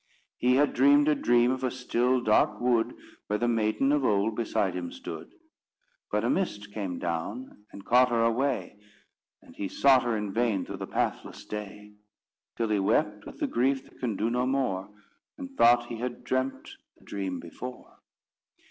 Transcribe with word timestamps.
He 0.39 0.55
had 0.55 0.73
dreamed 0.73 1.07
a 1.09 1.13
dream 1.13 1.51
of 1.51 1.63
a 1.63 1.69
still, 1.69 2.21
dark 2.21 2.59
wood, 2.59 2.95
Where 3.27 3.37
the 3.37 3.47
maiden 3.47 3.91
of 3.91 4.03
old 4.03 4.35
beside 4.35 4.73
him 4.75 4.91
stood; 4.91 5.31
But 6.11 6.23
a 6.23 6.29
mist 6.31 6.73
came 6.73 6.97
down, 6.97 7.65
and 7.71 7.85
caught 7.85 8.09
her 8.09 8.23
away, 8.23 8.79
And 9.43 9.55
he 9.55 9.67
sought 9.67 10.01
her 10.01 10.17
in 10.17 10.33
vain 10.33 10.65
through 10.65 10.77
the 10.77 10.87
pathless 10.87 11.45
day, 11.45 11.93
Till 12.57 12.69
he 12.69 12.79
wept 12.79 13.27
with 13.27 13.37
the 13.37 13.45
grief 13.45 13.83
that 13.83 13.99
can 13.99 14.15
do 14.15 14.31
no 14.31 14.47
more, 14.47 14.89
And 15.37 15.55
thought 15.55 15.85
he 15.85 15.97
had 15.97 16.23
dreamt 16.23 16.77
the 16.97 17.03
dream 17.03 17.39
before. 17.39 17.99